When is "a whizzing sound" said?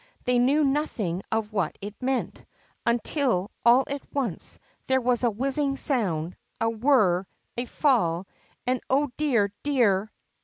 5.23-6.35